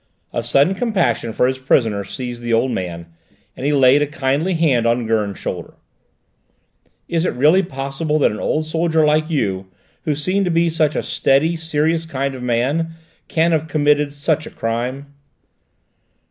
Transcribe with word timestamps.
A 0.33 0.41
sudden 0.41 0.73
compassion 0.73 1.31
for 1.31 1.45
his 1.45 1.59
prisoner 1.59 2.03
seized 2.03 2.41
the 2.41 2.53
old 2.53 2.71
man, 2.71 3.05
and 3.55 3.67
he 3.67 3.71
laid 3.71 4.01
a 4.01 4.07
kindly 4.07 4.55
hand 4.55 4.87
on 4.87 5.05
Gurn's 5.05 5.37
shoulder. 5.37 5.75
"Is 7.07 7.23
it 7.23 7.33
really 7.35 7.61
possible 7.61 8.17
that 8.17 8.31
an 8.31 8.39
old 8.39 8.65
soldier 8.65 9.05
like 9.05 9.29
you, 9.29 9.67
who 10.05 10.15
seem 10.15 10.43
to 10.43 10.49
be 10.49 10.71
such 10.71 10.95
a 10.95 11.03
steady, 11.03 11.55
serious, 11.55 12.07
kind 12.07 12.33
of 12.33 12.41
man, 12.41 12.93
can 13.27 13.51
have 13.51 13.67
committed 13.67 14.11
such 14.11 14.47
a 14.47 14.49
crime?" 14.49 15.13